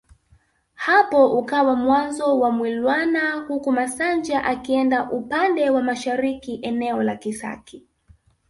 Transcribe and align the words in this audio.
Hapo 0.73 1.37
ukawa 1.39 1.75
mwanzo 1.75 2.39
wa 2.39 2.51
Mwilwana 2.51 3.31
huku 3.47 3.71
Masanja 3.71 4.43
akienda 4.43 5.11
upande 5.11 5.69
wa 5.69 5.83
mashariki 5.83 6.59
eneo 6.61 7.03
la 7.03 7.15
Kisaki 7.15 7.83